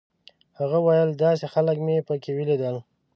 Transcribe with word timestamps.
هغه 0.59 0.77
ویل 0.85 1.09
داسې 1.25 1.45
خلک 1.53 1.77
مې 1.85 2.05
په 2.07 2.15
کې 2.21 2.31
ولیدل. 2.37 2.75